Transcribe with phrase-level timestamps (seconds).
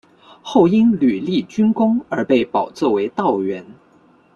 [0.41, 3.63] 后因屡立军功而被保奏为道员。